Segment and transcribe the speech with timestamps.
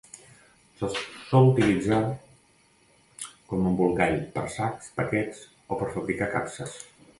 [0.77, 0.87] Se
[1.31, 1.99] sol utilitzar
[3.53, 6.77] com a embolcall, per sacs, paquets o per fabricar capses.